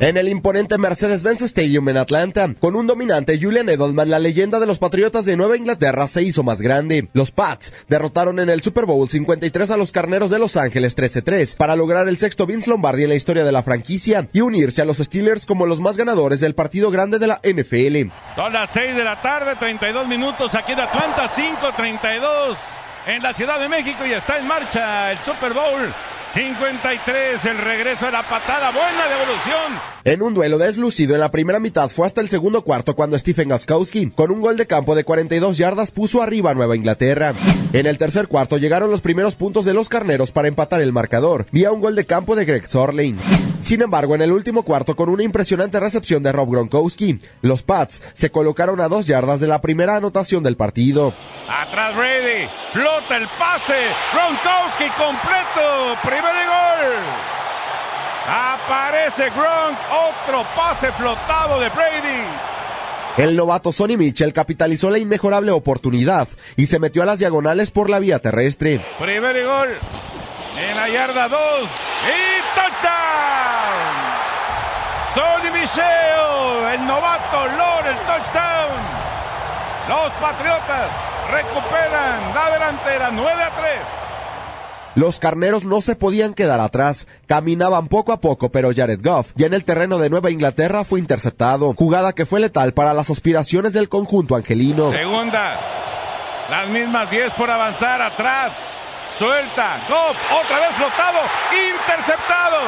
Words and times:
En 0.00 0.16
el 0.16 0.28
imponente 0.28 0.78
Mercedes-Benz 0.78 1.42
Stadium 1.42 1.86
en 1.90 1.98
Atlanta, 1.98 2.48
con 2.58 2.74
un 2.74 2.86
dominante 2.86 3.38
Julian 3.38 3.68
Edelman, 3.68 4.08
la 4.08 4.18
leyenda 4.18 4.58
de 4.58 4.66
los 4.66 4.78
Patriotas 4.78 5.26
de 5.26 5.36
Nueva 5.36 5.58
Inglaterra 5.58 6.08
se 6.08 6.22
hizo 6.22 6.42
más 6.42 6.62
grande. 6.62 7.06
Los 7.12 7.32
Pats 7.32 7.74
derrotaron 7.86 8.38
en 8.38 8.48
el 8.48 8.62
Super 8.62 8.86
Bowl 8.86 9.10
53 9.10 9.70
a 9.70 9.76
los 9.76 9.92
Carneros 9.92 10.30
de 10.30 10.38
Los 10.38 10.56
Ángeles 10.56 10.96
13-3 10.96 11.54
para 11.58 11.76
lograr 11.76 12.08
el 12.08 12.16
sexto 12.16 12.46
Vince 12.46 12.70
Lombardi 12.70 13.02
en 13.02 13.10
la 13.10 13.14
historia 13.14 13.44
de 13.44 13.52
la 13.52 13.62
franquicia 13.62 14.26
y 14.32 14.40
unirse 14.40 14.80
a 14.80 14.86
los 14.86 14.96
Steelers 14.96 15.44
como 15.44 15.66
los 15.66 15.80
más 15.80 15.98
ganadores 15.98 16.40
del 16.40 16.54
partido 16.54 16.90
grande 16.90 17.18
de 17.18 17.26
la 17.26 17.38
NFL. 17.44 18.10
Son 18.36 18.54
las 18.54 18.70
6 18.70 18.96
de 18.96 19.04
la 19.04 19.20
tarde, 19.20 19.54
32 19.56 20.08
minutos 20.08 20.54
aquí 20.54 20.74
de 20.74 20.80
Atlanta, 20.80 21.28
5-32 21.28 22.56
en 23.06 23.22
la 23.22 23.34
Ciudad 23.34 23.60
de 23.60 23.68
México 23.68 24.06
y 24.06 24.14
está 24.14 24.38
en 24.38 24.46
marcha 24.46 25.12
el 25.12 25.18
Super 25.18 25.52
Bowl 25.52 25.92
53, 26.32 27.44
el 27.44 27.58
regreso 27.58 28.06
de 28.06 28.12
la 28.12 28.22
patada, 28.22 28.70
buena 28.70 29.08
devolución. 29.08 29.80
En 30.02 30.22
un 30.22 30.32
duelo 30.32 30.56
deslucido 30.56 31.14
en 31.14 31.20
la 31.20 31.30
primera 31.30 31.60
mitad 31.60 31.90
fue 31.90 32.06
hasta 32.06 32.22
el 32.22 32.30
segundo 32.30 32.62
cuarto 32.62 32.96
cuando 32.96 33.18
Stephen 33.18 33.50
Gaskowski, 33.50 34.08
con 34.10 34.30
un 34.30 34.40
gol 34.40 34.56
de 34.56 34.66
campo 34.66 34.94
de 34.94 35.04
42 35.04 35.58
yardas, 35.58 35.90
puso 35.90 36.22
arriba 36.22 36.52
a 36.52 36.54
Nueva 36.54 36.74
Inglaterra. 36.74 37.34
En 37.74 37.86
el 37.86 37.98
tercer 37.98 38.26
cuarto 38.26 38.56
llegaron 38.56 38.90
los 38.90 39.02
primeros 39.02 39.34
puntos 39.34 39.66
de 39.66 39.74
los 39.74 39.90
carneros 39.90 40.32
para 40.32 40.48
empatar 40.48 40.80
el 40.80 40.94
marcador, 40.94 41.46
vía 41.52 41.70
un 41.70 41.82
gol 41.82 41.96
de 41.96 42.06
campo 42.06 42.34
de 42.34 42.46
Greg 42.46 42.66
Sorlane. 42.66 43.18
Sin 43.60 43.82
embargo, 43.82 44.14
en 44.14 44.22
el 44.22 44.32
último 44.32 44.62
cuarto, 44.62 44.96
con 44.96 45.10
una 45.10 45.22
impresionante 45.22 45.78
recepción 45.78 46.22
de 46.22 46.32
Rob 46.32 46.50
Gronkowski, 46.50 47.18
los 47.42 47.62
Pats 47.62 48.02
se 48.14 48.30
colocaron 48.30 48.80
a 48.80 48.88
dos 48.88 49.06
yardas 49.06 49.38
de 49.38 49.48
la 49.48 49.60
primera 49.60 49.96
anotación 49.96 50.42
del 50.42 50.56
partido. 50.56 51.12
Atrás 51.46 51.94
Brady, 51.94 52.48
flota 52.72 53.18
el 53.18 53.28
pase, 53.38 53.74
Gronkowski 54.14 54.88
completo, 54.96 56.00
primer 56.02 56.22
gol. 56.22 57.39
Aparece 58.28 59.30
Gronk, 59.30 59.78
otro 59.90 60.44
pase 60.54 60.92
flotado 60.92 61.60
de 61.60 61.68
Brady. 61.70 62.26
El 63.16 63.36
novato 63.36 63.72
Sonny 63.72 63.96
Mitchell 63.96 64.32
capitalizó 64.32 64.88
la 64.90 64.98
inmejorable 64.98 65.50
oportunidad 65.50 66.28
y 66.56 66.66
se 66.66 66.78
metió 66.78 67.02
a 67.02 67.06
las 67.06 67.18
diagonales 67.18 67.70
por 67.70 67.90
la 67.90 67.98
vía 67.98 68.18
terrestre. 68.20 68.84
Primer 68.98 69.44
gol 69.44 69.76
en 70.56 70.76
la 70.76 70.88
yarda 70.88 71.28
2 71.28 71.40
y 71.40 72.54
touchdown. 72.54 73.00
Sonny 75.14 75.50
Michel, 75.50 76.74
el 76.74 76.86
novato 76.86 77.46
logra 77.46 77.90
el 77.90 77.98
touchdown. 77.98 78.80
Los 79.88 80.12
Patriotas 80.20 80.90
recuperan 81.30 82.34
la 82.34 82.50
delantera 82.52 83.10
9 83.10 83.42
a 83.42 83.50
3. 83.50 83.99
Los 84.96 85.20
carneros 85.20 85.64
no 85.64 85.82
se 85.82 85.94
podían 85.94 86.34
quedar 86.34 86.58
atrás, 86.58 87.06
caminaban 87.26 87.86
poco 87.86 88.12
a 88.12 88.20
poco, 88.20 88.50
pero 88.50 88.72
Jared 88.74 89.00
Goff, 89.02 89.32
ya 89.36 89.46
en 89.46 89.54
el 89.54 89.64
terreno 89.64 89.98
de 89.98 90.10
Nueva 90.10 90.30
Inglaterra, 90.30 90.82
fue 90.82 90.98
interceptado, 90.98 91.74
jugada 91.74 92.12
que 92.12 92.26
fue 92.26 92.40
letal 92.40 92.74
para 92.74 92.92
las 92.92 93.08
aspiraciones 93.08 93.72
del 93.72 93.88
conjunto 93.88 94.34
angelino. 94.34 94.90
Segunda, 94.90 95.60
las 96.50 96.68
mismas 96.68 97.08
10 97.08 97.32
por 97.34 97.48
avanzar 97.48 98.02
atrás, 98.02 98.52
suelta, 99.16 99.78
Goff, 99.88 100.16
otra 100.44 100.58
vez 100.58 100.70
flotado, 100.76 101.18
interceptado, 101.70 102.58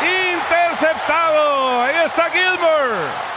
interceptado, 0.00 1.82
ahí 1.82 2.06
está 2.06 2.30
Gilmore. 2.30 3.32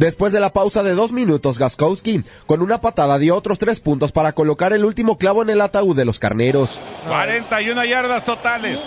Después 0.00 0.32
de 0.32 0.40
la 0.40 0.48
pausa 0.48 0.82
de 0.82 0.94
dos 0.94 1.12
minutos, 1.12 1.58
Gaskowski, 1.58 2.24
con 2.46 2.62
una 2.62 2.80
patada, 2.80 3.18
dio 3.18 3.36
otros 3.36 3.58
tres 3.58 3.80
puntos 3.80 4.12
para 4.12 4.32
colocar 4.32 4.72
el 4.72 4.86
último 4.86 5.18
clavo 5.18 5.42
en 5.42 5.50
el 5.50 5.60
ataúd 5.60 5.94
de 5.94 6.06
los 6.06 6.18
carneros. 6.18 6.80
41 7.06 7.84
yardas 7.84 8.24
totales. 8.24 8.80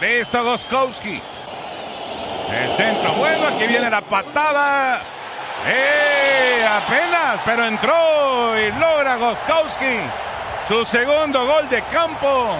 Listo, 0.00 0.44
Goskowski. 0.44 1.20
El 2.48 2.72
centro, 2.76 3.12
bueno, 3.14 3.48
aquí 3.48 3.66
viene 3.66 3.90
la 3.90 4.02
patada. 4.02 5.02
¡Eh! 5.66 6.64
Apenas, 6.64 7.40
pero 7.44 7.66
entró 7.66 8.56
y 8.56 8.70
logra 8.78 9.16
Goskowski 9.16 9.98
su 10.68 10.84
segundo 10.84 11.44
gol 11.44 11.68
de 11.68 11.82
campo. 11.92 12.54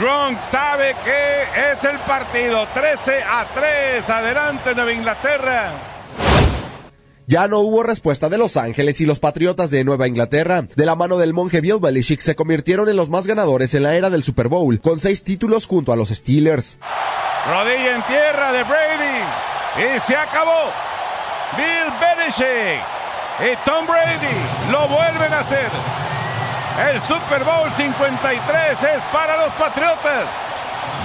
Gronk 0.00 0.40
sabe 0.40 0.96
que 1.04 1.70
es 1.70 1.84
el 1.84 1.98
partido 1.98 2.66
13 2.72 3.22
a 3.24 3.44
3. 3.52 4.08
Adelante 4.08 4.74
Nueva 4.74 4.92
Inglaterra. 4.94 5.97
Ya 7.28 7.46
no 7.46 7.58
hubo 7.58 7.82
respuesta 7.82 8.30
de 8.30 8.38
Los 8.38 8.56
Ángeles 8.56 9.02
y 9.02 9.04
los 9.04 9.20
Patriotas 9.20 9.70
de 9.70 9.84
Nueva 9.84 10.08
Inglaterra. 10.08 10.62
De 10.62 10.86
la 10.86 10.94
mano 10.94 11.18
del 11.18 11.34
monje 11.34 11.60
Bill 11.60 11.78
Belichick 11.78 12.22
se 12.22 12.34
convirtieron 12.34 12.88
en 12.88 12.96
los 12.96 13.10
más 13.10 13.26
ganadores 13.26 13.74
en 13.74 13.82
la 13.82 13.94
era 13.94 14.08
del 14.08 14.22
Super 14.22 14.48
Bowl, 14.48 14.80
con 14.80 14.98
seis 14.98 15.22
títulos 15.22 15.66
junto 15.66 15.92
a 15.92 15.96
los 15.96 16.08
Steelers. 16.08 16.78
Rodilla 17.46 17.96
en 17.96 18.02
tierra 18.04 18.50
de 18.50 18.62
Brady. 18.64 19.94
Y 19.94 20.00
se 20.00 20.16
acabó. 20.16 20.72
Bill 21.54 21.92
Belichick 22.00 22.80
y 23.44 23.56
Tom 23.66 23.86
Brady 23.86 24.72
lo 24.72 24.88
vuelven 24.88 25.30
a 25.30 25.40
hacer. 25.40 25.68
El 26.94 27.02
Super 27.02 27.44
Bowl 27.44 27.70
53 27.76 28.72
es 28.72 29.02
para 29.12 29.36
los 29.44 29.52
Patriotas. 29.52 30.28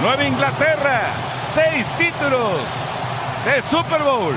Nueva 0.00 0.24
Inglaterra, 0.24 1.02
seis 1.52 1.86
títulos 1.98 2.62
de 3.44 3.62
Super 3.68 4.02
Bowl. 4.02 4.34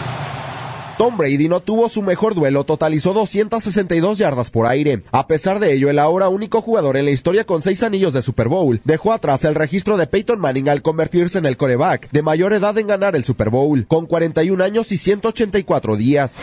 Tom 0.98 1.16
Brady 1.16 1.48
no 1.48 1.60
tuvo 1.60 1.90
su 1.90 2.02
mejor 2.02 2.34
duelo, 2.34 2.64
totalizó 2.64 3.14
262 3.14 4.18
yardas 4.18 4.50
por 4.50 4.66
aire. 4.66 5.04
A 5.12 5.28
pesar 5.28 5.60
de 5.60 5.74
ello, 5.74 5.92
el 5.92 6.00
ahora 6.00 6.28
único 6.28 6.64
jugador 6.64 6.98
en 6.98 7.06
la 7.06 7.12
historia 7.12 7.44
con 7.44 7.62
seis 7.62 7.84
anillos 7.84 8.16
de 8.16 8.24
Super 8.24 8.48
Bowl 8.48 8.82
dejó 8.84 9.14
atrás 9.14 9.46
el 9.46 9.54
registro 9.54 9.98
de 9.98 10.08
Peyton 10.08 10.40
Manning 10.40 10.70
al 10.70 10.82
convertirse 10.82 11.38
en 11.38 11.46
el 11.46 11.56
coreback 11.56 12.10
de 12.10 12.24
mayor 12.24 12.52
edad 12.52 12.76
en 12.80 12.88
ganar 12.88 13.16
el 13.16 13.24
Super 13.24 13.52
Bowl, 13.52 13.86
con 13.88 14.08
41 14.08 14.64
años 14.64 14.92
y 14.92 14.98
184 14.98 15.98
días. 15.98 16.42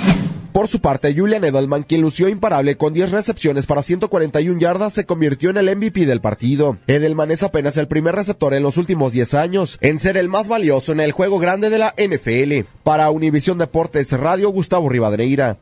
Por 0.54 0.68
su 0.68 0.80
parte, 0.80 1.12
Julian 1.12 1.42
Edelman, 1.42 1.82
quien 1.82 2.00
lució 2.00 2.28
imparable 2.28 2.76
con 2.76 2.94
10 2.94 3.10
recepciones 3.10 3.66
para 3.66 3.82
141 3.82 4.60
yardas, 4.60 4.92
se 4.92 5.04
convirtió 5.04 5.50
en 5.50 5.56
el 5.56 5.76
MVP 5.76 6.06
del 6.06 6.20
partido. 6.20 6.78
Edelman 6.86 7.32
es 7.32 7.42
apenas 7.42 7.76
el 7.76 7.88
primer 7.88 8.14
receptor 8.14 8.54
en 8.54 8.62
los 8.62 8.76
últimos 8.76 9.12
10 9.12 9.34
años 9.34 9.78
en 9.80 9.98
ser 9.98 10.16
el 10.16 10.28
más 10.28 10.46
valioso 10.46 10.92
en 10.92 11.00
el 11.00 11.10
juego 11.10 11.40
grande 11.40 11.70
de 11.70 11.78
la 11.78 11.92
NFL. 11.98 12.68
Para 12.84 13.10
Univisión 13.10 13.58
Deportes 13.58 14.12
Radio, 14.12 14.50
Gustavo 14.50 14.88
Rivadeneira. 14.88 15.58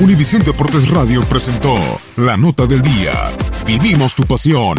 Univisión 0.00 0.42
Deportes 0.44 0.88
Radio 0.88 1.22
presentó 1.24 1.74
la 2.16 2.38
nota 2.38 2.64
del 2.64 2.80
día. 2.80 3.12
Vivimos 3.66 4.14
tu 4.14 4.22
pasión. 4.22 4.78